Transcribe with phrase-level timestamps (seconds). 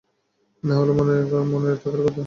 [0.63, 0.91] না, হলে
[1.51, 2.19] মনে থাকার কথা।